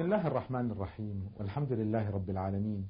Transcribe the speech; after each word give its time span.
بسم 0.00 0.12
الله 0.12 0.26
الرحمن 0.26 0.70
الرحيم 0.70 1.30
والحمد 1.36 1.72
لله 1.72 2.10
رب 2.10 2.30
العالمين 2.30 2.88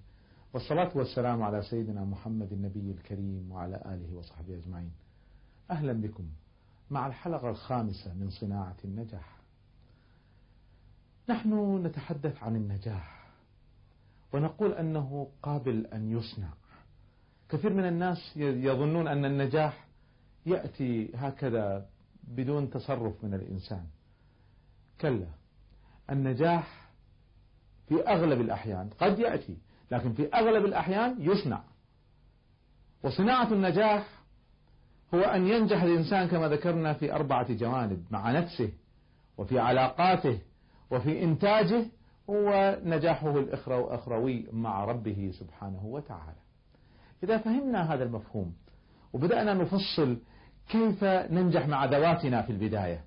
والصلاة 0.53 0.91
والسلام 0.95 1.43
على 1.43 1.63
سيدنا 1.63 2.05
محمد 2.05 2.53
النبي 2.53 2.91
الكريم 2.91 3.53
وعلى 3.53 3.77
آله 3.77 4.17
وصحبه 4.17 4.55
أجمعين. 4.55 4.93
أهلا 5.71 5.93
بكم 5.93 6.25
مع 6.91 7.07
الحلقة 7.07 7.51
الخامسة 7.51 8.15
من 8.15 8.31
صناعة 8.31 8.77
النجاح. 8.85 9.37
نحن 11.29 11.83
نتحدث 11.87 12.43
عن 12.43 12.57
النجاح 12.57 13.31
ونقول 14.33 14.73
أنه 14.73 15.29
قابل 15.43 15.87
أن 15.87 16.11
يصنع. 16.11 16.53
كثير 17.49 17.75
من 17.75 17.89
الناس 17.89 18.37
يظنون 18.37 19.09
أن 19.09 19.25
النجاح 19.25 19.87
يأتي 20.47 21.11
هكذا 21.15 21.87
بدون 22.25 22.71
تصرف 22.71 23.25
من 23.25 23.35
الإنسان. 23.35 23.85
كلا 25.01 25.29
النجاح 26.11 26.90
في 27.91 28.09
أغلب 28.09 28.41
الأحيان. 28.41 28.91
قد 29.01 29.19
يأتي 29.19 29.57
لكن 29.91 30.13
في 30.13 30.35
أغلب 30.35 30.65
الأحيان 30.65 31.17
يصنع. 31.19 31.63
وصناعة 33.03 33.53
النجاح 33.53 34.09
هو 35.15 35.21
أن 35.21 35.47
ينجح 35.47 35.83
الإنسان 35.83 36.29
كما 36.29 36.49
ذكرنا 36.49 36.93
في 36.93 37.13
أربعة 37.13 37.53
جوانب 37.53 38.05
مع 38.11 38.33
نفسه 38.33 38.73
وفي 39.39 39.59
علاقاته 39.59 40.39
وفي 40.91 41.23
إنتاجه 41.25 41.87
ونجاحه 42.29 43.39
الأخروي 43.39 44.47
مع 44.53 44.85
ربه 44.85 45.31
سبحانه 45.35 45.87
وتعالى. 45.87 46.41
إذا 47.25 47.39
فهمنا 47.39 47.95
هذا 47.95 48.05
المفهوم 48.05 48.55
وبدأنا 49.13 49.55
نفصل 49.55 50.19
كيف 50.69 51.05
ننجح 51.05 51.69
مع 51.69 51.85
ذواتنا 51.85 52.43
في 52.43 52.53
البداية 52.53 53.05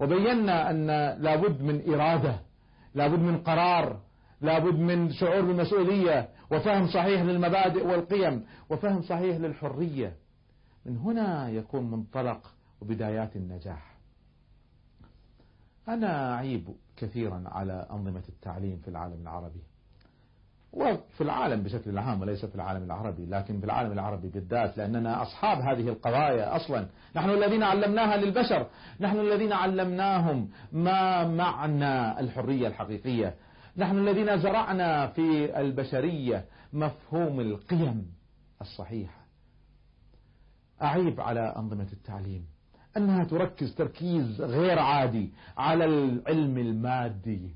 وبينا 0.00 0.70
أن 0.70 0.86
لابد 1.22 1.62
من 1.62 1.94
إرادة 1.94 2.51
لابد 2.94 3.18
من 3.18 3.38
قرار 3.38 4.00
لابد 4.40 4.74
من 4.74 5.12
شعور 5.12 5.40
بالمسؤولية 5.40 6.28
وفهم 6.50 6.86
صحيح 6.86 7.22
للمبادئ 7.22 7.86
والقيم 7.86 8.46
وفهم 8.70 9.02
صحيح 9.02 9.36
للحرية. 9.36 10.16
من 10.86 10.96
هنا 10.96 11.48
يكون 11.48 11.90
منطلق 11.90 12.54
وبدايات 12.80 13.36
النجاح. 13.36 13.96
أنا 15.88 16.34
أعيب 16.34 16.68
كثيرا 16.96 17.44
على 17.46 17.86
أنظمة 17.90 18.22
التعليم 18.28 18.76
في 18.76 18.88
العالم 18.88 19.22
العربي. 19.22 19.62
وفي 20.72 21.20
العالم 21.20 21.62
بشكل 21.62 21.98
عام 21.98 22.20
وليس 22.20 22.44
في 22.44 22.54
العالم 22.54 22.84
العربي 22.84 23.26
لكن 23.26 23.58
في 23.58 23.64
العالم 23.64 23.92
العربي 23.92 24.28
بالذات 24.28 24.78
لأننا 24.78 25.22
أصحاب 25.22 25.58
هذه 25.58 25.88
القضايا 25.88 26.56
أصلا. 26.56 26.88
نحن 27.16 27.30
الذين 27.30 27.62
علمناها 27.62 28.16
للبشر 28.16 28.66
نحن 29.00 29.20
الذين 29.20 29.52
علمناهم 29.52 30.48
ما 30.72 31.28
معنى 31.28 32.20
الحرية 32.20 32.68
الحقيقية 32.68 33.34
نحن 33.76 33.98
الذين 33.98 34.38
زرعنا 34.38 35.06
في 35.06 35.60
البشرية 35.60 36.44
مفهوم 36.72 37.40
القيم 37.40 38.12
الصحيحة. 38.60 39.22
أعيب 40.82 41.20
على 41.20 41.54
أنظمة 41.56 41.88
التعليم 41.92 42.46
أنها 42.96 43.24
تركز 43.24 43.74
تركيز 43.74 44.40
غير 44.40 44.78
عادي 44.78 45.32
على 45.56 45.84
العلم 45.84 46.58
المادي. 46.58 47.54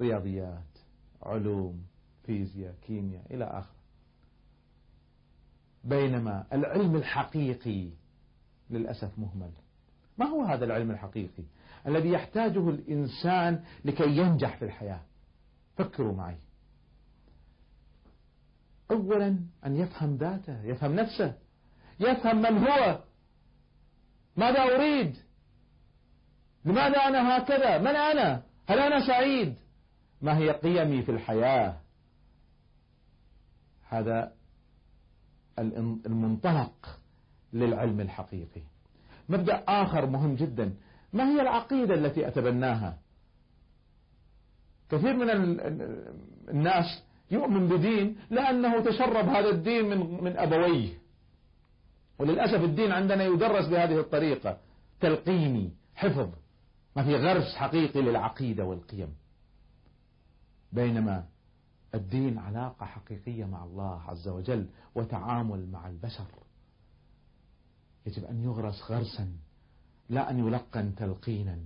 رياضيات 0.00 0.78
علوم 1.22 1.82
فيزياء 2.26 2.74
كيمياء 2.86 3.34
إلى 3.34 3.44
آخره. 3.44 3.76
بينما 5.84 6.46
العلم 6.52 6.96
الحقيقي 6.96 7.90
للأسف 8.70 9.18
مهمل. 9.18 9.50
ما 10.18 10.26
هو 10.26 10.42
هذا 10.42 10.64
العلم 10.64 10.90
الحقيقي؟ 10.90 11.44
الذي 11.86 12.08
يحتاجه 12.08 12.70
الإنسان 12.70 13.64
لكي 13.84 14.16
ينجح 14.16 14.56
في 14.56 14.64
الحياة. 14.64 15.00
فكروا 15.76 16.16
معي. 16.16 16.36
أولا 18.90 19.38
أن 19.66 19.76
يفهم 19.76 20.16
ذاته 20.16 20.62
يفهم 20.62 20.94
نفسه 20.94 21.34
يفهم 22.00 22.36
من 22.42 22.58
هو 22.58 23.04
ماذا 24.36 24.62
أريد 24.62 25.16
لماذا 26.64 26.98
أنا 26.98 27.36
هكذا 27.36 27.78
من 27.78 27.96
أنا 27.96 28.42
هل 28.68 28.78
أنا 28.78 29.06
سعيد؟ 29.06 29.54
ما 30.22 30.38
هي 30.38 30.50
قيمي 30.50 31.02
في 31.02 31.10
الحياة؟ 31.12 31.80
هذا 33.88 34.32
المنطلق 36.06 37.00
للعلم 37.52 38.00
الحقيقي. 38.00 38.62
مبدأ 39.28 39.64
آخر 39.68 40.06
مهم 40.06 40.34
جدا. 40.34 40.74
ما 41.12 41.28
هي 41.28 41.40
العقيدة 41.40 41.94
التي 41.94 42.28
أتبناها؟ 42.28 42.98
كثير 44.90 45.16
من 45.16 45.30
الناس 46.48 47.02
يؤمن 47.30 47.68
بدين 47.68 48.16
لأنه 48.30 48.80
تشرب 48.80 49.28
هذا 49.28 49.48
الدين 49.48 49.84
من 49.84 50.24
من 50.24 50.36
أبويه. 50.36 50.92
وللأسف 52.18 52.64
الدين 52.64 52.92
عندنا 52.92 53.24
يدرس 53.24 53.68
بهذه 53.68 54.00
الطريقة. 54.00 54.58
تلقيني 55.00 55.72
حفظ. 55.94 56.30
ما 56.96 57.04
في 57.04 57.16
غرس 57.16 57.56
حقيقي 57.56 58.02
للعقيدة 58.02 58.64
والقيم. 58.64 59.14
بينما 60.72 61.24
الدين 61.96 62.38
علاقة 62.38 62.86
حقيقية 62.86 63.44
مع 63.44 63.64
الله 63.64 64.02
عز 64.02 64.28
وجل 64.28 64.68
وتعامل 64.94 65.70
مع 65.70 65.88
البشر. 65.88 66.26
يجب 68.06 68.24
أن 68.24 68.42
يغرس 68.42 68.82
غرسا 68.90 69.32
لا 70.08 70.30
أن 70.30 70.38
يلقن 70.38 70.94
تلقينا. 70.94 71.58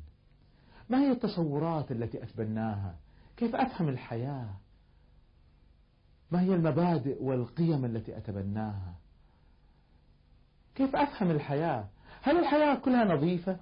ما 0.91 0.99
هي 0.99 1.13
التصورات 1.13 1.93
التي 1.93 2.23
أتبناها؟ 2.23 2.97
كيف 3.37 3.55
أفهم 3.55 3.89
الحياة؟ 3.89 4.51
ما 6.31 6.41
هي 6.41 6.55
المبادئ 6.55 7.23
والقيم 7.23 7.85
التي 7.85 8.17
أتبناها؟ 8.17 8.95
كيف 10.75 10.97
أفهم 10.97 11.31
الحياة؟ 11.31 11.89
هل 12.23 12.39
الحياة 12.39 12.75
كلها 12.75 13.05
نظيفة؟ 13.05 13.57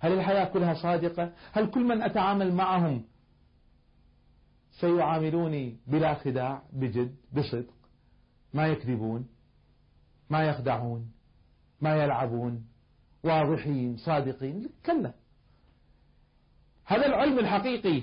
هل 0.00 0.12
الحياة 0.12 0.44
كلها 0.44 0.74
صادقة؟ 0.74 1.32
هل 1.52 1.70
كل 1.70 1.84
من 1.84 2.02
أتعامل 2.02 2.54
معهم 2.54 3.04
سيعاملوني 4.80 5.76
بلا 5.86 6.14
خداع 6.14 6.62
بجد 6.72 7.16
بصدق. 7.32 7.74
ما 8.54 8.66
يكذبون 8.66 9.26
ما 10.30 10.44
يخدعون 10.44 11.12
ما 11.80 11.96
يلعبون. 11.96 12.66
واضحين 13.24 13.96
صادقين. 13.96 14.68
كلا 14.86 15.12
هذا 16.86 17.06
العلم 17.06 17.38
الحقيقي. 17.38 18.02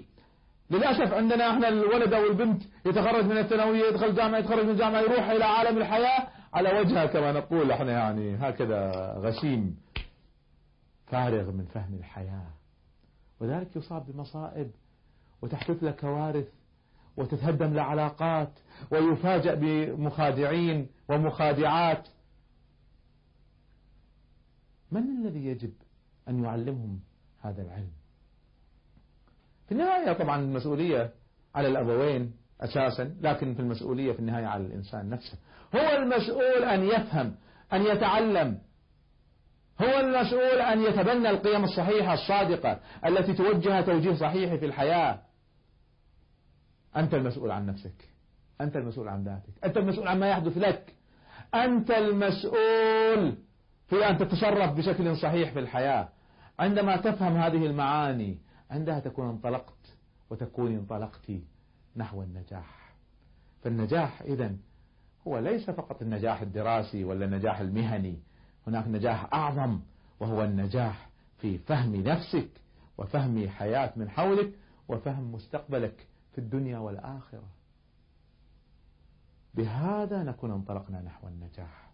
للأسف 0.71 1.13
عندنا 1.13 1.49
إحنا 1.49 1.67
الولد 1.67 2.13
أو 2.13 2.25
البنت 2.25 2.63
يتخرج 2.85 3.25
من 3.25 3.38
الثانوية 3.38 3.88
يدخل 3.88 4.05
الجامعة 4.05 4.39
يتخرج 4.39 4.65
من 4.65 4.69
الجامعة 4.69 5.01
يروح 5.01 5.29
إلى 5.29 5.43
عالم 5.43 5.77
الحياة 5.77 6.27
على 6.53 6.79
وجهه 6.79 7.05
كما 7.05 7.31
نقول 7.31 7.71
إحنا 7.71 7.91
يعني 7.91 8.35
هكذا 8.35 8.91
غشيم 9.17 9.77
فارغ 11.07 11.51
من 11.51 11.65
فهم 11.65 11.93
الحياة. 11.93 12.47
وذلك 13.39 13.75
يصاب 13.75 14.05
بمصائب 14.11 14.71
وتحدث 15.41 15.83
له 15.83 15.91
كوارث 15.91 16.47
وتتهدم 17.17 17.73
له 17.73 17.81
علاقات 17.81 18.59
ويفاجأ 18.91 19.53
بمخادعين 19.53 20.88
ومخادعات. 21.09 22.07
من 24.91 25.01
الذي 25.01 25.45
يجب 25.45 25.73
أن 26.29 26.44
يعلمهم 26.44 27.00
هذا 27.41 27.61
العلم؟ 27.61 27.91
في 29.66 29.71
النهاية 29.71 30.13
طبعا 30.13 30.41
المسؤولية 30.41 31.13
على 31.55 31.67
الأبوين 31.67 32.33
أساسا 32.61 33.16
لكن 33.21 33.53
في 33.53 33.59
المسؤولية 33.59 34.13
في 34.13 34.19
النهاية 34.19 34.45
على 34.45 34.65
الإنسان 34.65 35.09
نفسه. 35.09 35.38
هو 35.75 35.97
المسؤول 36.03 36.63
أن 36.63 36.83
يفهم 36.83 37.36
أن 37.74 37.81
يتعلم. 37.81 38.59
هو 39.81 40.00
المسؤول 40.00 40.62
أن 40.62 40.81
يتبنى 40.81 41.30
القيم 41.30 41.63
الصحيحة 41.63 42.13
الصادقة 42.13 42.80
التي 43.06 43.33
توجه 43.33 43.81
توجيه 43.81 44.13
صحيح 44.13 44.56
في 44.56 44.65
الحياة. 44.65 45.21
أنت 46.95 47.13
المسؤول 47.13 47.51
عن 47.51 47.65
نفسك. 47.65 48.09
أنت 48.61 48.75
المسؤول 48.75 49.07
عن 49.07 49.23
ذاتك. 49.23 49.65
أنت 49.65 49.77
المسؤول 49.77 50.07
عن 50.07 50.19
ما 50.19 50.29
يحدث 50.29 50.57
لك. 50.57 50.95
أنت 51.55 51.91
المسؤول 51.91 53.38
في 53.88 54.09
أن 54.09 54.17
تتصرف 54.17 54.77
بشكل 54.77 55.17
صحيح 55.17 55.53
في 55.53 55.59
الحياة. 55.59 56.09
عندما 56.59 56.97
تفهم 56.97 57.38
هذه 57.38 57.65
المعاني 57.65 58.38
عندها 58.71 58.99
تكون 58.99 59.29
انطلقت 59.29 59.97
وتكوني 60.29 60.75
انطلقت 60.75 61.31
نحو 61.95 62.21
النجاح. 62.23 62.93
فالنجاح 63.63 64.21
إذا 64.21 64.55
هو 65.27 65.39
ليس 65.39 65.69
فقط 65.69 66.01
النجاح 66.01 66.41
الدراسي 66.41 67.03
ولا 67.03 67.25
النجاح 67.25 67.59
المهني. 67.59 68.19
هناك 68.67 68.88
نجاح 68.88 69.33
أعظم 69.33 69.79
وهو 70.19 70.43
النجاح 70.43 71.09
في 71.38 71.57
فهم 71.57 71.95
نفسك 71.95 72.49
وفهم 72.97 73.49
حياة 73.49 73.93
من 73.95 74.09
حولك 74.09 74.51
وفهم 74.88 75.31
مستقبلك. 75.31 76.07
في 76.31 76.38
الدنيا 76.38 76.78
والآخرة. 76.78 77.48
بهذا 79.54 80.24
نكون 80.24 80.51
انطلقنا 80.51 81.01
نحو 81.01 81.28
النجاح. 81.28 81.92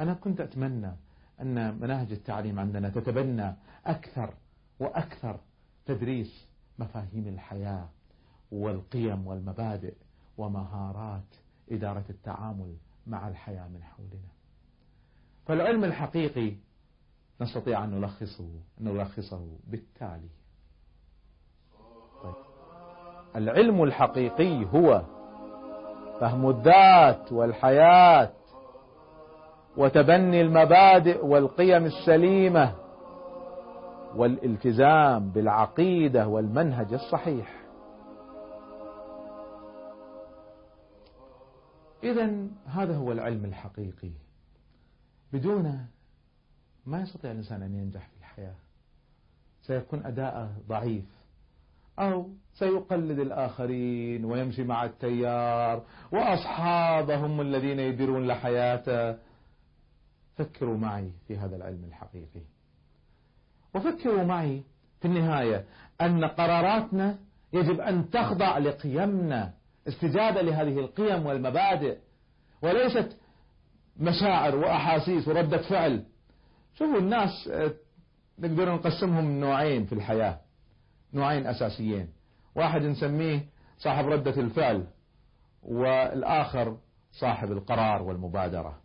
أنا 0.00 0.14
كنت 0.14 0.40
أتمنى 0.40 0.92
أن 1.40 1.80
مناهج 1.80 2.12
التعليم 2.12 2.60
عندنا 2.60 2.88
تتبنى 2.88 3.54
أكثر 3.86 4.34
وأكثر 4.80 5.40
تدريس 5.86 6.46
مفاهيم 6.78 7.28
الحياة 7.28 7.88
والقيم 8.52 9.26
والمبادئ 9.26 9.94
ومهارات 10.38 11.34
إدارة 11.70 12.04
التعامل 12.10 12.76
مع 13.06 13.28
الحياة 13.28 13.68
من 13.68 13.82
حولنا. 13.82 14.28
فالعلم 15.46 15.84
الحقيقي 15.84 16.56
نستطيع 17.40 17.84
أن 17.84 17.90
نلخصه 17.90 18.60
نلخصه 18.80 19.58
بالتالي. 19.66 20.28
العلم 23.36 23.82
الحقيقي 23.82 24.64
هو 24.74 25.02
فهم 26.20 26.50
الذات 26.50 27.32
والحياة 27.32 28.30
وتبني 29.76 30.40
المبادئ 30.40 31.26
والقيم 31.26 31.84
السليمة 31.84 32.74
والالتزام 34.16 35.30
بالعقيدة 35.30 36.28
والمنهج 36.28 36.92
الصحيح. 36.92 37.60
إذا 42.02 42.46
هذا 42.66 42.96
هو 42.96 43.12
العلم 43.12 43.44
الحقيقي. 43.44 44.12
بدونه 45.32 45.86
ما 46.86 47.00
يستطيع 47.00 47.30
الإنسان 47.30 47.62
أن 47.62 47.74
ينجح 47.74 48.08
في 48.08 48.16
الحياة 48.16 48.54
سيكون 49.62 50.06
أداءه 50.06 50.50
ضعيف. 50.68 51.19
أو 51.98 52.30
سيقلد 52.52 53.18
الآخرين 53.18 54.24
ويمشي 54.24 54.64
مع 54.64 54.84
التيار 54.84 55.82
وأصحابهم 56.12 57.40
الذين 57.40 57.78
يديرون 57.78 58.26
لحياته 58.26 59.18
فكروا 60.36 60.76
معي 60.76 61.12
في 61.28 61.36
هذا 61.36 61.56
العلم 61.56 61.84
الحقيقي. 61.84 62.42
وفكروا 63.74 64.24
معي 64.24 64.62
في 65.00 65.08
النهاية 65.08 65.64
أن 66.00 66.24
قراراتنا 66.24 67.18
يجب 67.52 67.80
أن 67.80 68.10
تخضع 68.10 68.58
لقيمنا 68.58 69.54
استجابة 69.88 70.42
لهذه 70.42 70.78
القيم 70.78 71.26
والمبادئ 71.26 71.98
وليست 72.62 73.16
مشاعر 73.96 74.56
وأحاسيس 74.56 75.28
وردة 75.28 75.58
فعل. 75.58 76.04
شوفوا 76.74 76.98
الناس 76.98 77.48
آه، 77.48 77.72
نقدر 78.38 78.74
نقسمهم 78.74 79.40
نوعين 79.40 79.84
في 79.84 79.92
الحياة. 79.92 80.40
نوعين 81.14 81.46
أساسيين. 81.46 82.08
واحد 82.54 82.82
نسميه 82.82 83.46
صاحب 83.78 84.06
ردة 84.06 84.40
الفعل 84.40 84.86
والآخر 85.62 86.78
صاحب 87.12 87.52
القرار 87.52 88.02
والمبادرة. 88.02 88.78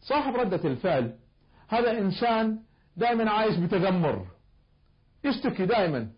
صاحب 0.00 0.36
ردة 0.36 0.68
الفعل 0.68 1.18
هذا 1.68 1.90
إنسان 1.90 2.58
دائما 2.96 3.30
عايش 3.30 3.56
بتذمر. 3.56 4.26
يشتكي 5.24 5.66
دائما. 5.66 6.10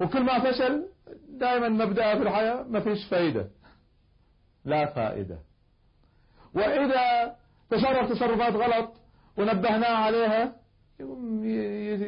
وكل 0.00 0.22
ما 0.22 0.52
فشل 0.52 0.88
دائما 1.28 1.68
مبدأ 1.68 2.14
في 2.14 2.22
الحياة 2.22 2.62
ما 2.62 2.80
فيش 2.80 3.04
فايدة. 3.04 3.50
لا 4.64 4.86
فائدة. 4.86 5.38
وإذا 6.54 7.36
تصرف 7.70 8.12
تصرفات 8.12 8.54
غلط 8.54 8.96
ونبهناه 9.38 9.96
عليها 9.96 10.61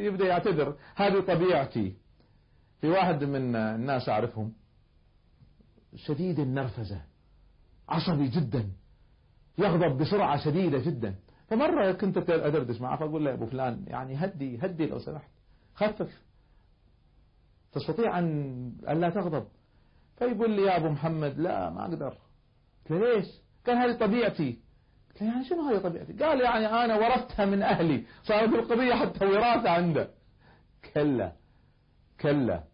يبدأ 0.06 0.26
يعتذر. 0.26 0.76
هذه 0.96 1.20
طبيعتي. 1.20 1.96
في 2.80 2.88
واحد 2.88 3.24
من 3.24 3.56
الناس 3.56 4.08
أعرفهم. 4.08 4.52
شديد 5.96 6.38
النرفزة. 6.38 7.02
عصبي 7.88 8.28
جدا. 8.28 8.70
يغضب 9.58 9.98
بسرعة 9.98 10.44
شديدة 10.44 10.78
جدا. 10.78 11.14
فمرة 11.48 11.92
كنت 11.92 12.30
أدردش 12.30 12.80
معه 12.80 12.98
فأقول 12.98 13.24
له 13.24 13.30
يا 13.30 13.34
أبو 13.34 13.46
فلان 13.46 13.84
يعني 13.86 14.14
هدي 14.14 14.58
هدي 14.58 14.86
لو 14.86 14.98
سمحت. 14.98 15.30
خفف. 15.74 16.22
تستطيع 17.72 18.18
أن 18.18 19.00
لا 19.00 19.10
تغضب. 19.10 19.46
فيقول 20.16 20.50
لي 20.50 20.62
يا 20.62 20.76
أبو 20.76 20.88
محمد 20.88 21.38
لا 21.38 21.70
ما 21.70 21.84
أقدر. 21.84 22.08
قلت 22.10 22.90
له 22.90 23.16
ليش؟ 23.16 23.26
قال 23.66 23.76
هذه 23.76 23.98
طبيعتي. 23.98 24.63
قلت 25.14 25.22
يعني 25.22 25.44
شنو 25.44 25.62
هذه 25.62 25.78
طبيعتي 25.78 26.12
قال 26.12 26.40
يعني 26.40 26.66
أنا 26.66 26.96
ورثتها 26.96 27.44
من 27.46 27.62
أهلي. 27.62 28.04
صارت 28.22 28.48
القضية 28.48 28.94
حتى 28.94 29.26
وراثة 29.26 29.70
عنده. 29.70 30.10
كلا 30.94 31.32
كلا. 32.20 32.64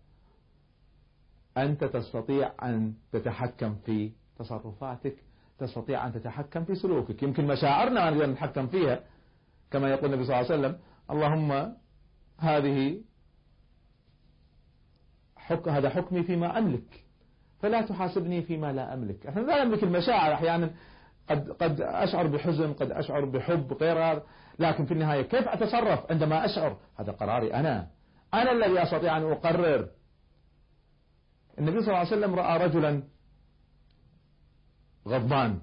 أنت 1.56 1.84
تستطيع 1.84 2.52
أن 2.62 2.94
تتحكم 3.12 3.74
في 3.74 4.12
تصرفاتك 4.38 5.16
تستطيع 5.58 6.06
أن 6.06 6.12
تتحكم 6.12 6.64
في 6.64 6.74
سلوكك. 6.74 7.22
يمكن 7.22 7.46
مشاعرنا 7.46 8.10
نقدر 8.10 8.26
نتحكم 8.26 8.66
فيها 8.66 9.00
كما 9.70 9.90
يقول 9.90 10.04
النبي 10.04 10.24
صلى 10.24 10.40
الله 10.40 10.52
عليه 10.52 10.60
وسلم 10.60 10.78
اللهم 11.10 11.76
هذه 12.38 13.00
حك 15.36 15.68
هذا 15.68 15.88
حكمي 15.88 16.22
فيما 16.22 16.58
أملك. 16.58 17.04
فلا 17.58 17.82
تحاسبني 17.82 18.42
فيما 18.42 18.72
لا 18.72 18.94
أملك. 18.94 19.26
إحنا 19.26 19.40
لا 19.40 19.64
نملك 19.64 19.82
المشاعر 19.82 20.34
أحيانا 20.34 20.70
قد 21.28 21.50
قد 21.50 21.80
أشعر 21.80 22.26
بحزن 22.26 22.72
قد 22.72 22.90
أشعر 22.90 23.24
بحب 23.24 23.72
غير 23.72 23.98
هذا. 23.98 24.22
لكن 24.58 24.86
في 24.86 24.94
النهاية 24.94 25.22
كيف 25.22 25.48
أتصرف 25.48 26.10
عندما 26.10 26.44
أشعر؟ 26.44 26.76
هذا 26.96 27.12
قراري 27.12 27.54
أنا. 27.54 27.86
أنا 28.34 28.52
الذي 28.52 28.82
أستطيع 28.82 29.16
أن 29.16 29.22
أقرر. 29.22 29.88
النبي 31.58 31.80
صلى 31.80 31.88
الله 31.88 31.98
عليه 31.98 32.08
وسلم 32.08 32.34
رأى 32.34 32.66
رجلا 32.66 33.02
غضبان. 35.08 35.58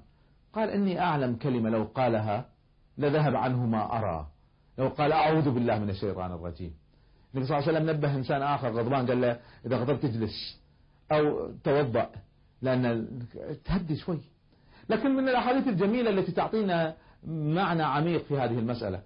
قال 0.53 0.69
إني 0.69 0.99
أعلم 0.99 1.35
كلمة 1.35 1.69
لو 1.69 1.83
قالها 1.83 2.49
لذهب 2.97 3.35
عنه 3.35 3.65
ما 3.65 3.97
أرى. 3.97 4.27
لو 4.77 4.87
قال 4.87 5.11
أعوذ 5.11 5.51
بالله 5.51 5.79
من 5.79 5.89
الشيطان 5.89 6.31
الرجيم. 6.31 6.73
النبي 7.33 7.47
صلى 7.47 7.57
الله 7.57 7.67
عليه 7.67 7.77
وسلم 7.77 7.89
نبه 7.97 8.15
إنسان 8.15 8.41
آخر 8.41 8.71
غضبان 8.71 9.07
قال 9.07 9.21
له 9.21 9.39
إذا 9.65 9.77
غضبت 9.77 10.03
تجلس 10.03 10.61
أو 11.11 11.51
توضأ 11.63 12.09
لأن 12.61 13.17
تهدي 13.65 13.95
شوي. 13.95 14.21
لكن 14.89 15.15
من 15.15 15.29
الأحاديث 15.29 15.67
الجميلة 15.67 16.09
التي 16.09 16.31
تعطينا 16.31 16.95
معنى 17.27 17.83
عميق 17.83 18.23
في 18.23 18.37
هذه 18.37 18.59
المسألة. 18.59 19.01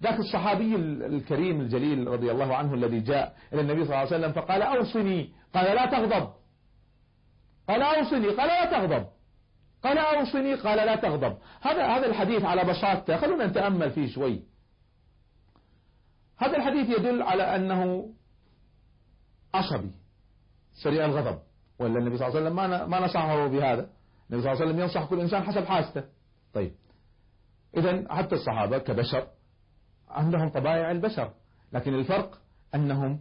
ذاك 0.00 0.18
الصحابي 0.18 0.76
الكريم 1.06 1.60
الجليل 1.60 2.08
رضي 2.08 2.30
الله 2.30 2.56
عنه 2.56 2.74
الذي 2.74 3.00
جاء 3.00 3.36
إلى 3.52 3.60
النبي 3.60 3.84
صلى 3.84 3.84
الله 3.84 3.96
عليه 3.96 4.16
وسلم 4.16 4.32
فقال 4.32 4.62
أوصني. 4.62 5.32
قال 5.54 5.74
لا 5.76 5.86
تغضب. 5.86 6.32
قال 7.68 7.82
أوصني. 7.82 8.28
قال 8.28 8.48
لا 8.48 8.64
تغضب. 8.64 9.06
قال 9.84 9.98
أوصني. 9.98 10.54
قال 10.54 10.76
لا 10.76 10.96
تغضب. 10.96 11.36
هذا 11.60 11.86
هذا 11.86 12.06
الحديث 12.06 12.44
على 12.44 12.64
بساطته 12.64 13.16
خلونا 13.16 13.46
نتأمل 13.46 13.90
فيه 13.90 14.06
شوي. 14.06 14.42
هذا 16.38 16.56
الحديث 16.56 16.98
يدل 16.98 17.22
على 17.22 17.42
أنه 17.42 18.08
عصبي 19.54 19.90
سريع 20.82 21.04
الغضب. 21.04 21.38
ولا 21.78 21.98
النبي 21.98 22.16
صلى 22.16 22.26
الله 22.26 22.38
عليه 22.38 22.46
وسلم 22.46 22.56
ما 22.56 22.86
ما 22.86 23.06
نصحه 23.06 23.46
بهذا. 23.46 23.97
النبي 24.30 24.42
صلى 24.42 24.52
الله 24.52 24.62
عليه 24.62 24.70
وسلم 24.70 24.80
ينصح 24.80 25.04
كل 25.04 25.20
إنسان 25.20 25.42
حسب 25.42 25.64
حاسته 25.64 26.04
طيب. 26.54 26.72
إذا 27.76 28.14
حتى 28.14 28.34
الصحابة 28.34 28.78
كبشر 28.78 29.26
عندهم 30.08 30.48
طبائع 30.48 30.90
البشر 30.90 31.32
لكن 31.72 31.94
الفرق 31.94 32.40
أنهم 32.74 33.20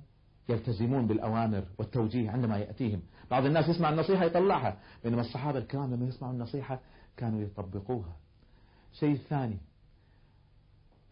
يلتزمون 0.49 1.07
بالأوامر 1.07 1.63
والتوجيه 1.79 2.31
عندما 2.31 2.57
يأتيهم. 2.57 3.01
بعض 3.31 3.45
الناس 3.45 3.69
يسمع 3.69 3.89
النصيحة 3.89 4.25
يطلعها 4.25 4.79
بينما 5.03 5.21
الصحابة 5.21 5.59
الكرام 5.59 5.93
لما 5.93 6.05
يسمعوا 6.05 6.33
النصيحة 6.33 6.79
كانوا 7.17 7.41
يطبقوها. 7.41 8.15
شيء 8.93 9.15
ثاني. 9.15 9.57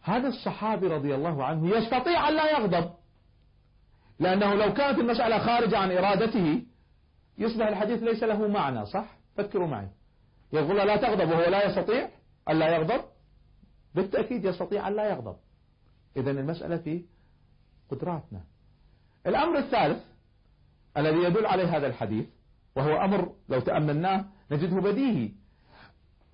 هذا 0.02 0.28
الصحابي 0.28 0.86
رضي 0.86 1.14
الله 1.14 1.44
عنه 1.44 1.76
يستطيع 1.76 2.28
أن 2.28 2.36
لا 2.36 2.50
يغضب 2.50 2.90
لأنه 4.18 4.54
لو 4.54 4.74
كانت 4.74 4.98
المسألة 4.98 5.38
خارجة 5.38 5.78
عن 5.78 5.92
إرادته 5.92 6.62
يصبح 7.38 7.66
الحديث 7.66 8.02
ليس 8.02 8.22
له 8.22 8.48
معنى 8.48 8.86
صح؟ 8.86 9.15
فكروا 9.36 9.66
معي. 9.66 9.88
يقول 10.52 10.76
لا 10.76 10.96
تغضب 10.96 11.30
وهو 11.30 11.50
لا 11.50 11.66
يستطيع 11.66 12.08
أن 12.48 12.58
لا 12.58 12.76
يغضب. 12.76 13.04
بالتأكيد 13.94 14.44
يستطيع 14.44 14.88
أن 14.88 14.96
لا 14.96 15.10
يغضب. 15.10 15.36
إذا 16.16 16.30
المسألة 16.30 16.76
في 16.76 17.04
قدراتنا. 17.90 18.40
الأمر 19.26 19.58
الثالث 19.58 20.04
الذي 20.96 21.18
يدل 21.18 21.46
عليه 21.46 21.76
هذا 21.76 21.86
الحديث 21.86 22.26
وهو 22.76 23.04
أمر 23.04 23.32
لو 23.48 23.60
تأملناه 23.60 24.24
نجده 24.50 24.80
بديهي. 24.80 25.32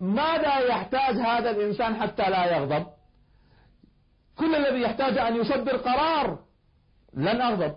ماذا 0.00 0.58
يحتاج 0.58 1.16
هذا 1.16 1.50
الإنسان 1.50 1.94
حتى 1.94 2.30
لا 2.30 2.56
يغضب؟ 2.56 2.86
كل 4.38 4.54
الذي 4.54 4.80
يحتاج 4.80 5.18
أن 5.18 5.36
يصدر 5.36 5.76
قرار 5.76 6.44
لن 7.14 7.40
أغضب. 7.40 7.76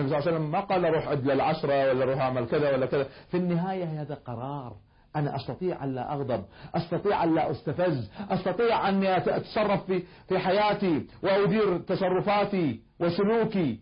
النبي 0.00 0.08
صلى 0.08 0.18
الله 0.18 0.28
عليه 0.28 0.38
وسلم 0.38 0.50
ما 0.50 0.60
قال 0.60 0.84
روح 0.84 1.08
عد 1.08 1.24
للعشرة 1.24 1.88
ولا 1.88 2.04
روح 2.04 2.20
أعمل 2.20 2.46
كذا 2.46 2.72
ولا 2.72 2.86
كذا. 2.86 3.08
في 3.30 3.36
النهاية 3.36 4.02
هذا 4.02 4.14
قرار. 4.14 4.76
أنا 5.16 5.36
أستطيع 5.36 5.84
أن 5.84 5.94
لا 5.94 6.12
أغضب 6.12 6.44
أستطيع 6.74 7.24
أن 7.24 7.34
لا 7.34 7.50
أستفز 7.50 8.10
أستطيع 8.30 8.88
أن 8.88 9.04
أتصرف 9.04 9.86
في, 9.86 10.02
في 10.28 10.38
حياتي 10.38 11.06
وأدير 11.22 11.78
تصرفاتي 11.78 12.80
وسلوكي. 13.00 13.80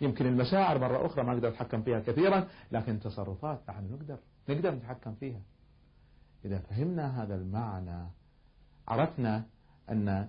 يمكن 0.00 0.26
المشاعر 0.26 0.78
مرة 0.78 1.06
أخرى 1.06 1.24
ما 1.24 1.34
نقدر 1.34 1.48
نتحكم 1.48 1.82
فيها 1.82 2.00
كثيرا 2.00 2.46
لكن 2.72 3.00
تصرفات 3.00 3.60
نحن 3.68 3.92
نقدر 3.92 4.18
نقدر 4.48 4.70
نتحكم 4.70 5.14
فيها. 5.14 5.40
إذا 6.44 6.58
فهمنا 6.58 7.22
هذا 7.22 7.34
المعنى 7.34 8.10
عرفنا 8.88 9.44
أن 9.90 10.28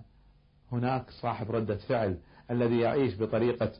هناك 0.72 1.10
صاحب 1.10 1.50
ردة 1.50 1.76
فعل 1.76 2.18
الذي 2.50 2.80
يعيش 2.80 3.20
بطريقة 3.20 3.72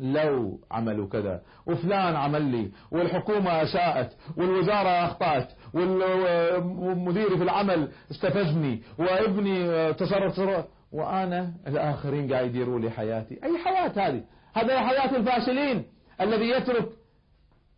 لو 0.00 0.60
عملوا 0.70 1.08
كذا 1.08 1.42
وفلان 1.66 2.16
عمل 2.16 2.42
لي 2.42 2.70
والحكومة 2.90 3.62
أساءت 3.62 4.16
والوزارة 4.36 4.88
أخطأت 4.88 5.48
والمدير 5.74 7.36
في 7.36 7.42
العمل 7.42 7.88
استفزني 8.10 8.82
وابني 8.98 9.92
تصرف 9.94 10.32
تصرف. 10.32 10.64
وأنا 10.92 11.52
الآخرين 11.66 12.32
قاعد 12.32 12.46
يديروا 12.46 12.80
لي 12.80 12.90
حياتي. 12.90 13.38
أي 13.44 13.58
حياة 13.58 14.08
هذه؟ 14.08 14.22
هذا 14.54 14.80
حياة 14.80 15.16
الفاشلين 15.16 15.84
الذي 16.20 16.50
يترك 16.50 16.88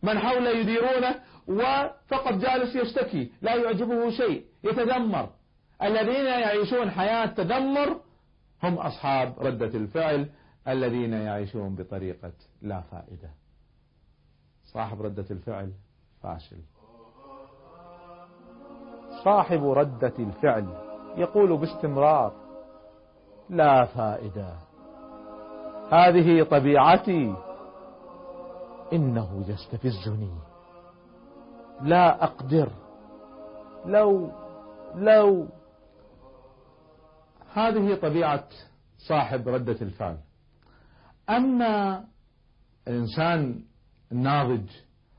من 0.03 0.19
حوله 0.19 0.51
يديرونه 0.51 1.15
وفقط 1.49 2.33
جالس 2.33 2.77
يشتكي 2.77 3.33
لا 3.43 3.55
يعجبه 3.55 4.11
شيء 4.11 4.45
يتذمر. 4.65 5.29
الذين 5.83 6.27
يعيشون 6.27 6.91
حياة 6.91 7.27
تذمر 7.27 8.01
هم 8.63 8.75
أصحاب 8.75 9.35
ردة 9.39 9.79
الفعل. 9.79 10.29
الذين 10.69 11.13
يعيشون 11.13 11.75
بطريقة 11.75 12.33
لا 12.63 12.81
فائدة. 12.81 13.31
صاحب 14.65 15.03
ردة 15.03 15.27
الفعل 15.31 15.73
فاشل. 16.23 16.61
صاحب 19.25 19.65
ردة 19.65 20.13
الفعل 20.19 20.91
يقول 21.17 21.57
باستمرار 21.57 22.33
لا 23.51 23.85
فائدة. 23.85 24.57
هذه 25.93 26.43
طبيعتي. 26.43 27.35
إنه 28.93 29.45
يستفزني. 29.49 30.39
لا 31.83 32.25
أقدر. 32.25 32.69
لو 33.87 34.31
لو. 34.95 35.47
هذه 37.53 37.95
طبيعة 37.95 38.49
صاحب 38.99 39.49
ردة 39.49 39.77
الفعل. 39.83 40.19
أما 41.37 42.05
الإنسان 42.89 43.61
الناضج 44.13 44.67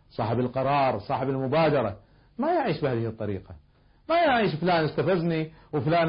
صاحب 0.09 0.39
القرار 0.39 0.99
صاحب 0.99 1.29
المبادرة 1.29 1.97
ما 2.37 2.51
يعيش 2.51 2.81
بهذه 2.81 3.07
الطريقة. 3.07 3.55
ما 4.09 4.15
يعيش 4.15 4.55
فلان 4.55 4.85
استفزني 4.85 5.51
وفلان 5.73 6.07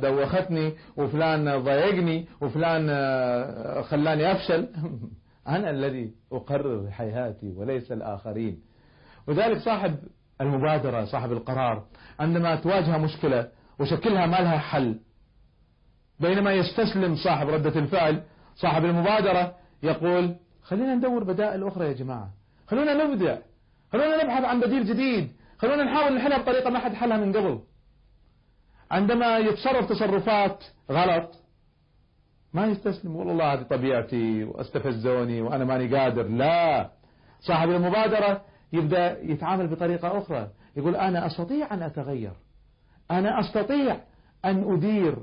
دوختني 0.00 0.72
وفلان 0.96 1.62
ضايقني 1.62 2.28
وفلان 2.40 2.86
خلاني 3.82 4.32
أفشل. 4.32 4.68
أنا 5.48 5.70
الذي 5.70 6.14
أقرر 6.32 6.90
حياتي 6.90 7.52
وليس 7.56 7.92
الآخرين. 7.92 8.60
وذلك 9.28 9.58
صاحب 9.58 9.96
المبادرة 10.40 11.04
صاحب 11.04 11.32
القرار. 11.32 11.84
عندما 12.20 12.56
تواجه 12.56 12.98
مشكلة 12.98 13.48
وشكلها 13.78 14.26
ما 14.26 14.36
لها 14.36 14.58
حل 14.58 14.98
بينما 16.20 16.52
يستسلم 16.52 17.16
صاحب 17.16 17.48
ردة 17.48 17.80
الفعل 17.80 18.22
صاحب 18.54 18.84
المبادرة 18.84 19.54
يقول 19.82 20.36
خلينا 20.62 20.94
ندور 20.94 21.24
بدائل 21.24 21.66
أخرى 21.66 21.86
يا 21.86 21.92
جماعة. 21.92 22.30
خلونا 22.66 23.04
نبدع. 23.04 23.36
خلونا 23.92 24.24
نبحث 24.24 24.44
عن 24.44 24.60
بديل 24.60 24.84
جديد. 24.84 25.32
خلونا 25.58 25.84
نحاول 25.84 26.14
نحلها 26.14 26.38
بطريقة 26.38 26.70
ما 26.70 26.78
حد 26.78 26.94
حلها 26.94 27.16
من 27.16 27.36
قبل. 27.36 27.60
عندما 28.90 29.38
يتصرف 29.38 29.88
تصرفات 29.88 30.64
غلط 30.90 31.34
ما 32.52 32.66
يستسلم 32.66 33.16
والله 33.16 33.52
هذه 33.52 33.62
طبيعتي 33.62 34.44
وأستفزوني 34.44 35.42
وأنا 35.42 35.64
ماني 35.64 35.96
قادر. 35.96 36.28
لا. 36.28 36.90
صاحب 37.40 37.70
المبادرة 37.70 38.42
يبدأ 38.72 39.22
يتعامل 39.22 39.68
بطريقة 39.68 40.18
أخرى. 40.18 40.50
يقول 40.76 40.96
أنا 40.96 41.26
أستطيع 41.26 41.74
أن 41.74 41.82
أتغير. 41.82 42.32
أنا 43.10 43.40
أستطيع 43.40 44.00
أن 44.44 44.72
أدير 44.74 45.16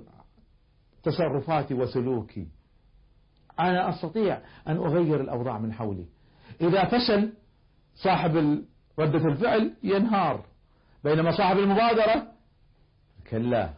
تصرفاتي 1.03 1.73
وسلوكي. 1.73 2.47
أنا 3.69 3.89
أستطيع 3.89 4.41
أن 4.67 4.77
أغير 4.77 5.21
الأوضاع 5.21 5.57
من 5.57 5.73
حولي. 5.73 6.05
إذا 6.61 6.85
فشل 6.85 7.33
صاحب 7.95 8.63
ردة 8.99 9.27
الفعل 9.27 9.73
ينهار. 9.83 10.45
بينما 11.03 11.37
صاحب 11.37 11.57
المبادرة 11.57 12.27
كلا. 13.29 13.69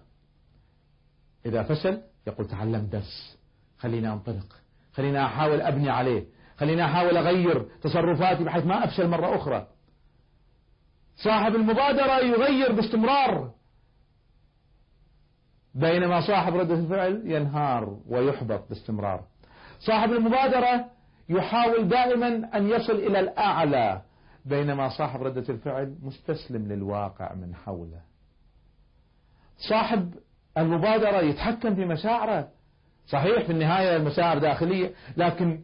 إذا 1.46 1.64
فشل 1.64 2.02
يقول 2.28 2.48
تعلم 2.48 2.86
درس. 2.86 3.38
خليني 3.78 4.14
أنطلق. 4.14 4.62
خليني 4.94 5.26
أحاول 5.26 5.62
أبني 5.62 5.90
عليه. 5.90 6.26
خليني 6.58 6.86
أحاول 6.86 7.18
أغير 7.18 7.62
تصرفاتي 7.82 8.44
بحيث 8.44 8.66
ما 8.66 8.84
أفشل 8.84 9.08
مرة 9.08 9.36
أخرى. 9.36 9.68
صاحب 11.16 11.56
المبادرة 11.56 12.20
يغير 12.20 12.72
باستمرار. 12.72 13.52
بينما 15.76 16.28
صاحب 16.28 16.56
ردة 16.56 16.74
الفعل 16.74 17.22
ينهار 17.26 18.00
ويحبط 18.08 18.70
باستمرار. 18.70 19.24
صاحب 19.80 20.12
المبادرة 20.12 20.86
يحاول 21.30 21.88
دائما 21.88 22.58
أن 22.58 22.70
يصل 22.70 22.94
إلى 22.94 23.20
الأعلى 23.20 24.02
بينما 24.46 24.90
صاحب 24.90 25.24
ردة 25.24 25.54
الفعل 25.54 25.96
مستسلم 26.02 26.68
للواقع 26.68 27.34
من 27.34 27.56
حوله. 27.56 28.02
صاحب 29.70 30.14
المبادرة 30.58 31.22
يتحكم 31.22 31.76
في 31.76 31.86
مشاعره. 31.86 32.50
صحيح 33.06 33.46
في 33.46 33.52
النهاية 33.52 33.96
المشاعر 33.96 34.38
داخلية 34.38 34.94
لكن 35.18 35.62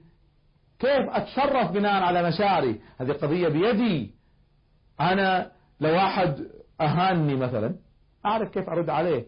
كيف 0.80 1.10
أتصرف 1.10 1.72
بناء 1.72 2.04
على 2.04 2.28
مشاعري؟ 2.28 2.82
هذه 2.98 3.12
قضية 3.12 3.48
بيدي. 3.48 4.14
أنا 5.02 5.52
لو 5.80 5.90
واحد 5.90 6.48
أهانني 6.82 7.36
مثلا 7.36 7.76
أعرف 8.26 8.50
كيف 8.52 8.70
أرد 8.70 8.90
عليه. 8.90 9.26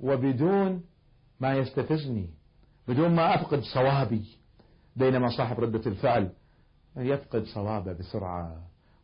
وبدون 0.00 0.84
ما 1.40 1.54
يستفزني. 1.54 2.30
بدون 2.90 3.14
ما 3.14 3.34
أفقد 3.34 3.60
صوابي 3.74 4.24
بينما 4.96 5.28
صاحب 5.36 5.60
ردة 5.60 5.90
الفعل 5.90 6.32
يفقد 6.96 7.44
صوابه 7.44 7.92
بسرعة 7.92 8.56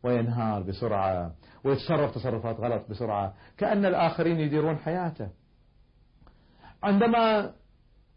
وينهار 0.03 0.61
بسرعة 0.61 1.35
ويتصرف 1.63 2.15
تصرفات 2.15 2.59
غلط 2.59 2.89
بسرعة 2.89 3.33
كأن 3.57 3.85
الآخرين 3.85 4.39
يديرون 4.39 4.77
حياته. 4.77 5.29
عندما 6.83 7.53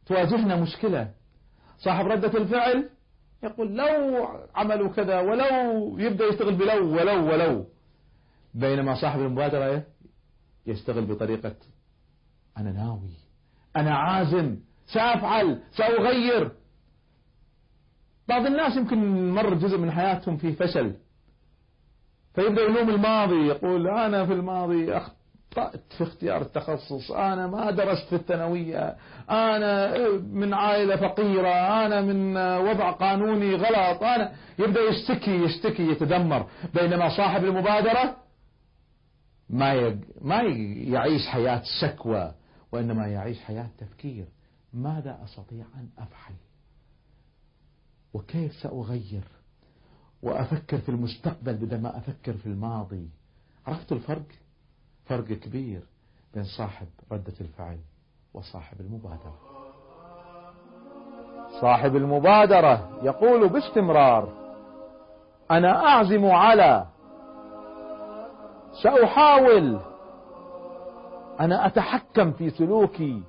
تواجهنا 0.06 0.56
مشكلة 0.56 1.10
صاحب 1.78 2.06
ردة 2.06 2.38
الفعل 2.38 2.90
يقول 3.42 3.76
لو 3.76 4.28
عملوا 4.54 4.88
كذا 4.88 5.20
ولو 5.20 5.98
يبدأ 5.98 6.24
يشتغل 6.24 6.54
بلو 6.54 6.96
ولو 6.96 7.26
ولو 7.32 7.66
بينما 8.54 9.00
صاحب 9.00 9.20
المبادرة 9.20 9.82
يشتغل 10.66 11.06
بطريقة 11.06 11.56
أنا 12.58 12.72
ناوي 12.72 13.12
أنا 13.76 13.94
عازم 13.98 14.56
سأفعل 14.92 15.58
سأغير. 15.76 16.50
بعض 18.28 18.46
الناس 18.46 18.76
يمكن 18.76 19.30
مر 19.30 19.54
جزء 19.54 19.78
من 19.78 19.90
حياتهم 19.90 20.36
فيه 20.36 20.54
فشل. 20.54 20.94
فيبدأ 22.34 22.62
يلوم 22.62 22.90
الماضي 22.90 23.46
يقول 23.46 23.88
أنا 23.88 24.26
في 24.26 24.32
الماضي 24.32 24.96
أخطأت 24.96 25.82
في 25.98 26.04
اختيار 26.04 26.42
التخصص 26.42 27.10
أنا 27.10 27.46
ما 27.46 27.70
درست 27.70 28.08
في 28.08 28.14
الثانوية 28.14 28.96
أنا 29.30 29.98
من 30.18 30.54
عائلة 30.54 30.96
فقيرة 30.96 31.48
أنا 31.86 32.00
من 32.00 32.36
وضع 32.36 32.90
قانوني 32.90 33.54
غلط 33.54 34.02
أنا 34.02 34.32
يبدأ 34.58 34.80
يشتكي 34.80 35.30
يشتكي 35.44 35.82
يتدمر. 35.82 36.46
بينما 36.74 37.16
صاحب 37.16 37.44
المبادرة 37.44 38.16
ما 39.50 39.98
ما 40.20 40.42
يعيش 40.92 41.26
حياة 41.26 41.62
شكوى 41.80 42.32
وإنما 42.72 43.06
يعيش 43.06 43.40
حياة 43.40 43.68
تفكير. 43.78 44.24
ماذا 44.74 45.18
أستطيع 45.24 45.64
أن 45.74 45.88
أفعل؟ 45.98 46.34
وكيف 48.14 48.52
سأغير؟ 48.52 49.24
وأفكر 50.22 50.78
في 50.78 50.88
المستقبل 50.88 51.54
بدل 51.54 51.80
ما 51.80 51.98
أفكر 51.98 52.32
في 52.32 52.46
الماضي. 52.46 53.08
عرفت 53.66 53.92
الفرق؟ 53.92 54.26
فرق 55.04 55.24
كبير 55.24 55.82
بين 56.34 56.44
صاحب 56.44 56.86
ردة 57.12 57.34
الفعل 57.40 57.78
وصاحب 58.34 58.80
المبادرة. 58.80 59.38
صاحب 61.60 61.96
المبادرة 61.96 63.00
يقول 63.02 63.48
باستمرار 63.48 64.32
أنا 65.50 65.86
أعزم 65.86 66.26
على 66.26 66.86
سأحاول 68.82 69.80
أنا 71.40 71.66
أتحكم 71.66 72.32
في 72.32 72.50
سلوكي. 72.50 73.22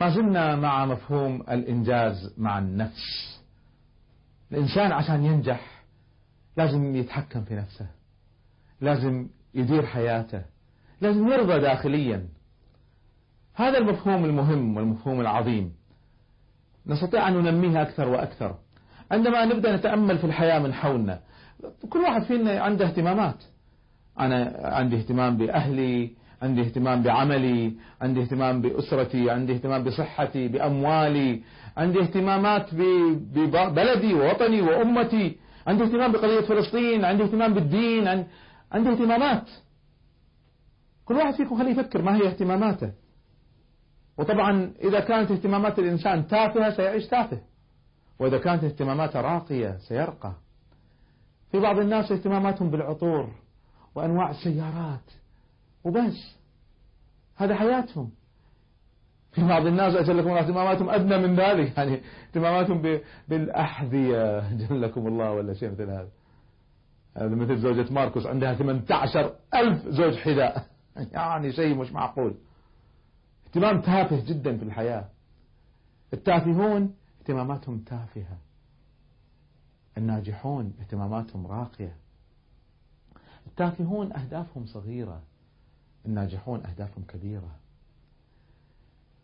ما 0.00 0.14
زلنا 0.14 0.56
مع 0.56 0.86
مفهوم 0.86 1.40
الإنجاز 1.40 2.34
مع 2.38 2.58
النفس. 2.58 3.40
الإنسان 4.52 4.92
عشان 4.92 5.24
ينجح 5.24 5.82
لازم 6.56 6.96
يتحكم 6.96 7.44
في 7.44 7.54
نفسه 7.54 7.86
لازم 8.80 9.28
يدير 9.54 9.86
حياته 9.86 10.42
لازم 11.00 11.28
يرضى 11.28 11.60
داخليا. 11.60 12.28
هذا 13.54 13.78
المفهوم 13.78 14.24
المهم 14.24 14.76
والمفهوم 14.76 15.20
العظيم. 15.20 15.72
نستطيع 16.86 17.28
أن 17.28 17.34
ننميه 17.34 17.82
أكثر 17.82 18.08
وأكثر. 18.08 18.54
عندما 19.10 19.44
نبدأ 19.44 19.76
نتأمل 19.76 20.18
في 20.18 20.24
الحياة 20.24 20.58
من 20.58 20.74
حولنا 20.74 21.20
كل 21.90 21.98
واحد 21.98 22.22
فينا 22.22 22.60
عنده 22.60 22.86
اهتمامات. 22.86 23.44
أنا 24.18 24.60
عندي 24.64 24.96
اهتمام 24.96 25.36
بأهلي 25.36 26.10
عندي 26.42 26.60
اهتمام 26.60 27.02
بعملي 27.02 27.76
عندي 28.00 28.22
اهتمام 28.22 28.60
بأسرتي 28.62 29.30
عندي 29.30 29.52
اهتمام 29.52 29.84
بصحتي 29.84 30.48
بأموالي 30.48 31.42
عندي 31.76 32.00
اهتمامات 32.00 32.74
ببلدي 32.74 34.14
ووطني 34.14 34.60
وأمتي 34.60 35.36
عندي 35.66 35.84
اهتمام 35.84 36.12
بقضية 36.12 36.40
فلسطين 36.40 37.04
عندي 37.04 37.22
اهتمام 37.22 37.54
بالدين 37.54 38.26
عندي 38.72 38.90
اهتمامات. 38.90 39.50
كل 41.04 41.14
واحد 41.14 41.34
فيكم 41.34 41.58
خليه 41.58 41.70
يفكر 41.70 42.02
ما 42.02 42.16
هي 42.16 42.28
اهتماماته. 42.28 42.92
وطبعا 44.18 44.72
إذا 44.84 45.00
كانت 45.00 45.30
اهتمامات 45.30 45.78
الإنسان 45.78 46.26
تافهة 46.26 46.70
سيعيش 46.70 47.06
تافه. 47.06 47.40
وإذا 48.18 48.38
كانت 48.38 48.64
اهتماماته 48.64 49.20
راقية 49.20 49.76
سيرقى. 49.88 50.32
في 51.52 51.60
بعض 51.60 51.78
الناس 51.78 52.12
اهتماماتهم 52.12 52.70
بالعطور 52.70 53.30
وأنواع 53.94 54.30
السيارات. 54.30 55.10
وبس. 55.86 56.36
هذا 57.36 57.54
حياتهم. 57.54 58.10
في 59.32 59.44
بعض 59.48 59.66
الناس 59.66 59.94
أجلكم 59.94 60.28
الله 60.28 60.40
اهتماماتهم 60.40 60.90
أدنى 60.90 61.18
من 61.18 61.36
ذلك. 61.36 61.78
يعني 61.78 62.00
اهتماماتهم 62.28 63.00
بالأحذية. 63.28 64.40
جلكم 64.66 65.06
الله 65.06 65.30
ولا 65.30 65.54
شيء 65.54 65.70
مثل 65.70 65.90
هذا. 65.90 66.08
هذا 67.16 67.34
مثل 67.34 67.58
زوجة 67.58 67.92
ماركوس. 67.92 68.26
عندها 68.26 68.54
18 68.54 69.34
ألف 69.54 69.88
زوج 69.88 70.14
حذاء. 70.16 70.66
يعني 71.12 71.52
شيء 71.52 71.74
مش 71.74 71.92
معقول. 71.92 72.34
اهتمام 73.46 73.80
تافه 73.80 74.24
جدا 74.26 74.56
في 74.56 74.62
الحياة. 74.62 75.08
التافهون 76.12 76.94
اهتماماتهم 77.20 77.78
تافهة. 77.78 78.38
الناجحون 79.98 80.72
اهتماماتهم 80.80 81.46
راقية. 81.46 81.96
التافهون 83.46 84.12
أهدافهم 84.12 84.66
صغيرة. 84.66 85.22
الناجحون 86.06 86.66
أهدافهم 86.66 87.04
كبيرة. 87.04 87.50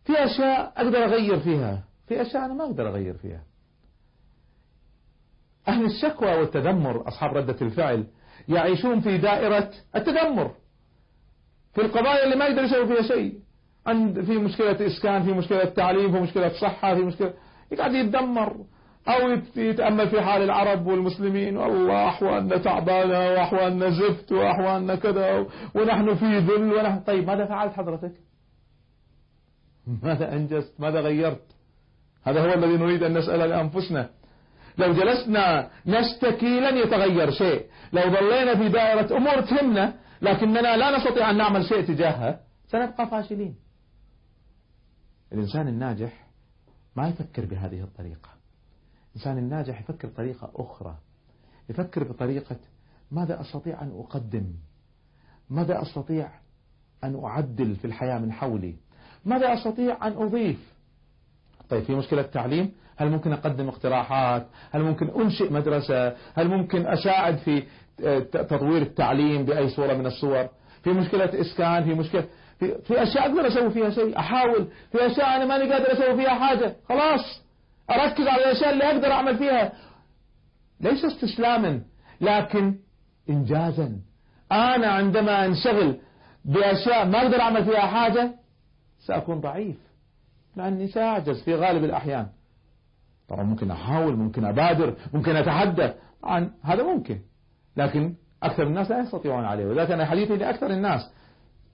في 0.05 0.13
أشياء 0.13 0.73
أقدر 0.77 1.05
أغير 1.05 1.41
فيها. 1.41 1.85
في 2.09 2.23
أشياء 2.23 2.45
أنا 2.45 2.55
ما 2.55 2.65
أقدر 2.65 2.89
أغير 2.89 3.15
فيها. 3.15 3.43
أهل 5.69 5.85
الشكوى 5.85 6.29
والتذمر 6.35 7.09
أصحاب 7.09 7.37
ردة 7.37 7.57
الفعل 7.63 8.07
يعيشون 8.49 9.01
في 9.01 9.19
دائرة 9.19 9.71
التذمر. 9.97 10.55
في 11.75 11.81
القضايا 11.81 12.25
اللي 12.25 12.37
ما 12.37 12.47
يقدر 12.47 12.63
يسوي 12.63 12.87
فيها 12.87 13.03
شيء. 13.03 13.41
عند 13.87 14.21
في 14.21 14.39
مشكلة 14.39 14.87
إسكان 14.87 15.23
في 15.23 15.33
مشكلة 15.33 15.65
تعليم 15.65 16.13
في 16.13 16.21
مشكلة 16.21 16.61
صحة 16.61 16.95
في 16.95 17.01
مشكلة 17.01 17.35
يقعد 17.73 17.93
يتدمر 17.93 18.65
أو 19.09 19.39
يتأمل 19.57 20.09
في 20.09 20.21
حال 20.21 20.43
العرب 20.43 20.87
والمسلمين 20.87 21.57
والله 21.57 22.09
أحوالنا 22.09 22.59
تعبانة 22.59 23.19
وأحوالنا 23.19 23.91
زفت 23.91 24.33
وأحوالنا 24.33 24.95
كذا 24.95 25.47
ونحن 25.75 26.15
في 26.15 26.39
ذل 26.39 26.73
ونحن 26.73 27.01
طيب 27.01 27.27
ماذا 27.27 27.47
فعلت 27.47 27.73
حضرتك؟ 27.73 28.13
ماذا 30.03 30.33
أنجزت؟ 30.33 30.81
ماذا 30.81 31.01
غيرت؟ 31.01 31.43
هذا 32.25 32.41
هو 32.41 32.55
الذي 32.55 32.77
نريد 32.77 33.03
أن 33.03 33.19
نسأل 33.19 33.39
لأنفسنا. 33.39 34.11
لو 34.79 34.93
جلسنا 34.93 35.71
نشتكي 35.87 36.61
لن 36.61 36.77
يتغير 36.77 37.31
شيء. 37.31 37.67
لو 37.93 38.03
ظلينا 38.03 38.57
في 38.57 38.69
دائرة 38.69 39.17
أمور 39.17 39.41
تهمنا 39.41 39.95
لكننا 40.23 40.77
لا 40.77 40.99
نستطيع 40.99 41.31
أن 41.31 41.37
نعمل 41.37 41.65
شيء 41.65 41.83
تجاهها 41.83 42.41
سنبقى 42.67 43.07
فاشلين. 43.07 43.55
الإنسان 45.33 45.69
الناجح 45.69 46.27
ما 46.97 47.09
يفكر 47.09 47.45
بهذه 47.45 47.83
الطريقة. 47.83 48.32
الإنسان 49.13 49.39
الناجح 49.39 49.81
يفكر 49.81 50.09
بطريقة 50.09 50.51
أخرى. 50.57 50.95
يفكر 51.69 52.05
بطريقة 52.05 52.57
ماذا 53.11 53.41
أستطيع 53.41 53.83
أن 53.83 53.91
أقدم؟ 53.99 54.45
ماذا 55.51 55.83
أستطيع 55.83 56.31
أن 57.05 57.25
أعدل 57.25 57.77
في 57.77 57.85
الحياة 57.85 58.19
من 58.19 58.33
حولي؟ 58.33 58.75
ماذا 59.25 59.55
أستطيع 59.55 60.07
أن 60.07 60.13
أضيف؟ 60.13 60.73
طيب 61.69 61.83
في 61.83 61.95
مشكلة 61.95 62.23
تعليم 62.23 62.73
هل 62.97 63.11
ممكن 63.11 63.33
أقدم 63.33 63.69
اقتراحات؟ 63.69 64.47
هل 64.71 64.83
ممكن 64.83 65.09
أنشئ 65.09 65.53
مدرسة؟ 65.53 66.17
هل 66.35 66.49
ممكن 66.49 66.87
أساعد 66.87 67.37
في 67.37 67.63
تطوير 68.33 68.83
التعليم 68.83 69.45
بأي 69.45 69.69
صورة 69.69 69.95
من 69.95 70.07
الصور؟ 70.07 70.49
في 70.83 70.91
مشكلة 70.91 71.41
إسكان؟ 71.41 71.85
في 71.85 71.95
مشكلة 71.95 72.25
في, 72.59 72.79
في 72.83 73.03
أشياء 73.03 73.31
أقدر 73.31 73.47
أسوي 73.49 73.71
فيها 73.71 73.91
شيء 73.91 74.19
أحاول. 74.19 74.69
في 74.93 75.07
أشياء 75.07 75.37
أنا 75.37 75.45
ماني 75.45 75.73
قادر 75.73 75.93
أسوي 75.93 76.17
فيها 76.17 76.35
حاجة. 76.39 76.77
خلاص. 76.89 77.42
أركز 77.95 78.27
على 78.27 78.45
الأشياء 78.45 78.73
اللي 78.73 78.85
أقدر 78.85 79.13
أعمل 79.13 79.39
فيها. 79.39 79.73
ليس 80.81 81.05
استسلاما 81.05 81.81
لكن 82.21 82.79
إنجازا. 83.31 83.99
أنا 84.53 84.87
عندما 84.87 85.45
أنشغل 85.47 85.99
بأشياء 86.45 87.07
ما 87.07 87.23
أقدر 87.23 87.41
أعمل 87.41 87.65
فيها 87.65 87.81
حاجة 87.81 88.35
سأكون 89.07 89.41
ضعيف. 89.41 89.77
لأني 90.57 90.89
سأعجز 90.89 91.43
في 91.43 91.55
غالب 91.55 91.85
الأحيان. 91.85 92.27
طبعا 93.29 93.43
ممكن 93.43 93.71
أحاول 93.71 94.17
ممكن 94.17 94.45
أبادر 94.45 94.95
ممكن 95.15 95.37
أتحدى 95.37 95.93
طبعا 96.23 96.51
هذا 96.63 96.83
ممكن 96.83 97.19
لكن 97.77 98.15
أكثر 98.43 98.63
الناس 98.63 98.91
لا 98.91 99.01
يستطيعون 99.01 99.45
عليه 99.45 99.67
ولذلك 99.67 99.91
أنا 99.91 100.07
حديثي 100.07 100.37
لأكثر 100.37 100.71
الناس. 100.71 101.11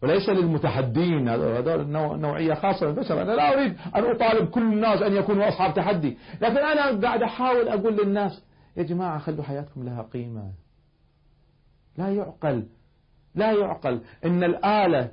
وليس 0.03 0.29
للمتحدين. 0.29 1.29
هذول 1.29 1.87
نوعية 2.21 2.55
خاصة 2.55 2.87
بالبشر 2.87 3.23
أنا 3.23 3.33
لا 3.33 3.55
أريد 3.55 3.77
أن 3.97 4.05
أطالب 4.05 4.51
كل 4.51 4.63
الناس 4.63 5.03
أن 5.03 5.17
يكونوا 5.17 5.49
أصحاب 5.49 5.75
تحدي. 5.75 6.19
لكن 6.41 6.57
أنا 6.57 7.01
قاعد 7.01 7.23
أحاول 7.23 7.69
أقول 7.69 7.97
للناس 7.97 8.43
يا 8.77 8.83
جماعة 8.83 9.19
خلوا 9.19 9.45
حياتكم 9.45 9.85
لها 9.85 10.03
قيمة. 10.03 10.51
لا 11.99 12.09
يعقل. 12.09 12.67
لا 13.35 13.53
يعقل 13.53 14.01
إن 14.25 14.45
الآلة 14.45 15.11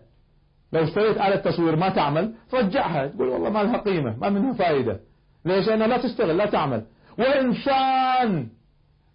لو 0.74 0.84
اشتريت 0.84 1.18
آلة 1.18 1.36
تصوير 1.36 1.76
ما 1.76 1.90
تعمل 1.90 2.34
رجعها. 2.54 3.08
تقول 3.08 3.28
والله 3.28 3.50
ما 3.50 3.64
لها 3.64 3.78
قيمة 3.78 4.18
ما 4.18 4.30
منها 4.30 4.54
فائدة. 4.54 5.00
ليش؟ 5.46 5.70
أنها 5.70 5.88
لا 5.88 5.98
تشتغل 5.98 6.38
لا 6.38 6.46
تعمل. 6.46 6.86
وإنسان 7.20 8.48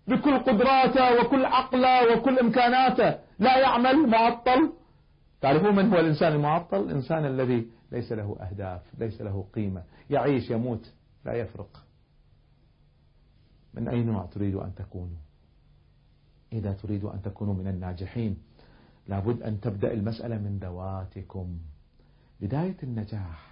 بكل 0.08 0.38
قدراته 0.38 1.20
وكل 1.20 1.44
عقله 1.44 2.12
وكل 2.12 2.38
إمكاناته 2.38 3.14
لا 3.38 3.58
يعمل 3.58 4.06
معطل. 4.06 4.72
تعرفون 5.40 5.76
من 5.76 5.92
هو 5.92 6.00
الإنسان 6.00 6.32
المعطل؟ 6.32 6.76
الإنسان 6.76 7.26
الذي 7.26 7.70
ليس 7.92 8.12
له 8.12 8.36
أهداف 8.40 8.82
ليس 8.98 9.20
له 9.20 9.46
قيمة. 9.54 9.84
يعيش 10.10 10.50
يموت 10.50 10.92
لا 11.24 11.32
يفرق. 11.32 11.84
من 13.74 13.88
أي 13.88 14.02
نوع 14.02 14.26
تريد 14.26 14.54
أن 14.54 14.74
تكونوا؟ 14.74 15.18
إذا 16.52 16.72
تريد 16.72 17.04
أن 17.04 17.22
تكونوا 17.22 17.54
من 17.54 17.66
الناجحين 17.66 18.38
لابد 19.08 19.42
أن 19.42 19.60
تبدأ 19.60 19.92
المسألة 19.92 20.38
من 20.38 20.58
ذواتكم. 20.58 21.58
بداية 22.40 22.76
النجاح 22.82 23.50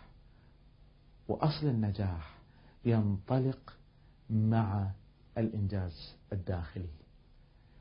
وأصل 1.29 1.67
النجاح 1.67 2.39
ينطلق 2.85 3.77
مع 4.31 4.91
الإنجاز 5.39 6.17
الداخلي. 6.33 6.89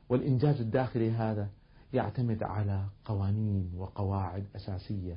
والإنجاز 0.08 0.60
الداخلي 0.60 1.10
هذا 1.10 1.48
يعتمد 1.92 2.42
على 2.42 2.84
قوانين 3.04 3.72
وقواعد 3.76 4.46
أساسية. 4.56 5.16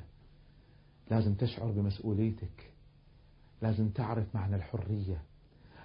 لازم 1.10 1.34
تشعر 1.34 1.70
بمسؤوليتك. 1.70 2.72
لازم 3.62 3.88
تعرف 3.88 4.34
معنى 4.34 4.56
الحرية. 4.56 5.22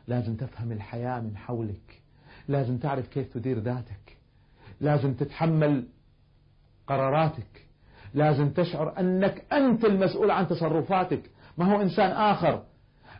لازم 0.07 0.35
تفهم 0.35 0.71
الحياة 0.71 1.19
من 1.19 1.37
حولك. 1.37 2.01
لازم 2.47 2.77
تعرف 2.77 3.07
كيف 3.07 3.33
تدير 3.33 3.59
ذاتك. 3.59 4.17
لازم 4.81 5.13
تتحمل 5.13 5.87
قراراتك. 6.87 7.65
لازم 8.13 8.49
تشعر 8.49 8.99
أنك 8.99 9.53
أنت 9.53 9.85
المسؤول 9.85 10.31
عن 10.31 10.47
تصرفاتك. 10.47 11.29
ما 11.57 11.75
هو 11.75 11.81
إنسان 11.81 12.11
آخر. 12.11 12.63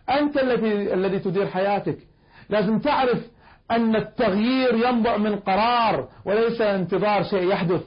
أنت 0.10 0.38
الذي 0.38 0.94
الذي 0.94 1.20
تدير 1.20 1.48
حياتك. 1.48 2.08
لازم 2.50 2.80
تعرف 2.80 3.28
أن 3.72 3.96
التغيير 3.96 4.74
ينبع 4.74 5.18
من 5.18 5.36
قرار 5.36 6.10
وليس 6.26 6.62
انتظار 6.62 7.24
شيء 7.24 7.52
يحدث. 7.52 7.84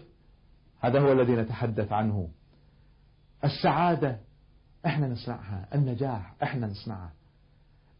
هذا 0.80 1.00
هو 1.00 1.12
الذي 1.12 1.32
نتحدث 1.36 1.92
عنه. 1.92 2.28
السعادة 3.44 4.18
إحنا 4.86 5.08
نصنعها 5.08 5.68
النجاح 5.74 6.34
إحنا 6.42 6.66
نصنعه. 6.66 7.12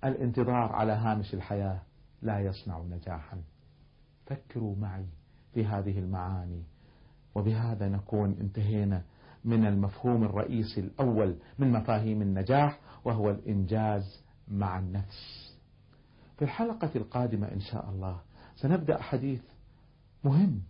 الانتظار 0.04 0.72
على 0.72 0.92
هامش 0.92 1.34
الحياة 1.34 1.80
لا 2.22 2.40
يصنع 2.40 2.78
نجاحا. 2.78 3.42
فكروا 4.26 4.76
معي 4.76 5.06
في 5.54 5.66
هذه 5.66 5.98
المعاني. 5.98 6.62
وبهذا 7.34 7.88
نكون 7.88 8.36
انتهينا 8.40 9.02
من 9.44 9.66
المفهوم 9.66 10.24
الرئيسي 10.24 10.80
الأول 10.80 11.36
من 11.58 11.72
مفاهيم 11.72 12.22
النجاح 12.22 12.78
وهو 13.04 13.30
الإنجاز 13.30 14.24
مع 14.48 14.78
النفس. 14.78 15.49
في 16.40 16.46
الحلقة 16.46 16.90
القادمة 16.96 17.52
إن 17.52 17.60
شاء 17.60 17.90
الله 17.90 18.20
سنبدأ 18.56 19.02
حديث 19.02 19.42
مهم 20.24 20.62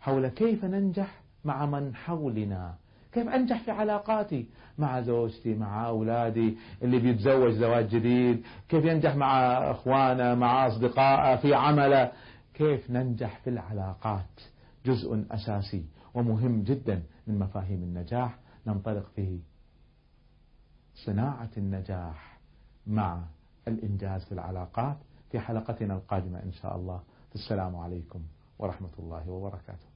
حول 0.00 0.28
كيف 0.28 0.64
ننجح 0.64 1.20
مع 1.44 1.66
من 1.66 1.94
حولنا. 1.94 2.74
كيف 3.12 3.28
أنجح 3.28 3.62
في 3.64 3.70
علاقاتي 3.70 4.46
مع 4.78 5.00
زوجتي 5.00 5.54
مع 5.54 5.88
أولادي 5.88 6.56
اللي 6.82 6.98
بيتزوج 6.98 7.52
زواج 7.52 7.88
جديد؟ 7.88 8.42
كيف 8.68 8.84
ينجح 8.84 9.16
مع 9.16 9.58
أخوانه 9.70 10.34
مع 10.34 10.66
أصدقائه 10.66 11.36
في 11.36 11.54
عمله؟ 11.54 12.12
كيف 12.54 12.90
ننجح 12.90 13.38
في 13.38 13.50
العلاقات؟ 13.50 14.40
جزء 14.86 15.24
أساسي 15.30 15.84
ومهم 16.14 16.62
جدا 16.62 17.02
من 17.26 17.38
مفاهيم 17.38 17.82
النجاح. 17.82 18.38
ننطلق 18.66 19.06
في 19.16 19.40
صناعة 20.94 21.50
النجاح 21.56 22.38
مع 22.86 23.24
الإنجاز 23.68 24.24
في 24.24 24.32
العلاقات 24.32 24.96
في 25.30 25.38
حلقتنا 25.40 25.94
القادمة 25.94 26.42
إن 26.42 26.52
شاء 26.52 26.76
الله. 26.76 27.00
السلام 27.34 27.76
عليكم 27.76 28.22
ورحمة 28.58 28.90
الله 28.98 29.30
وبركاته. 29.30 29.88